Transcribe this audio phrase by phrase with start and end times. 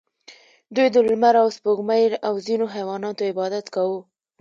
[0.75, 3.99] دوی د لمر او سپوږمۍ او ځینو حیواناتو عبادت کاوه